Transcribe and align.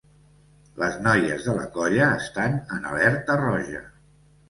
Les 0.83 0.97
noies 1.09 1.45
de 1.49 1.55
la 1.59 1.69
colla 1.77 2.09
estan 2.25 2.59
en 2.79 2.91
alerta 2.97 3.41
roja. 3.47 3.89